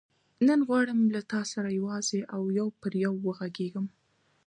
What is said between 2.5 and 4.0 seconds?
یو پر یو وغږېږم.